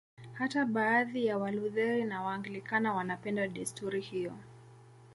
[0.33, 4.33] Hata baadhi ya Walutheri na Waanglikana wanapenda desturi hiyo.